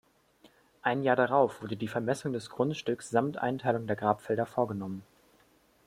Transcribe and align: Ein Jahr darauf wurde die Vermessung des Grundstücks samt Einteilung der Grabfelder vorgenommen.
Ein 0.81 1.03
Jahr 1.03 1.15
darauf 1.15 1.61
wurde 1.61 1.77
die 1.77 1.87
Vermessung 1.87 2.33
des 2.33 2.49
Grundstücks 2.49 3.11
samt 3.11 3.37
Einteilung 3.37 3.85
der 3.85 3.95
Grabfelder 3.95 4.47
vorgenommen. 4.47 5.03